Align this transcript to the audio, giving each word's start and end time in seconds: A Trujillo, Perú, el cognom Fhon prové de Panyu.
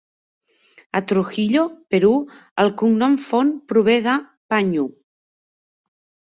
A 0.99 1.01
Trujillo, 1.11 1.65
Perú, 1.93 2.09
el 2.65 2.73
cognom 2.81 3.21
Fhon 3.29 3.55
prové 3.73 4.01
de 4.09 4.19
Panyu. 4.55 4.91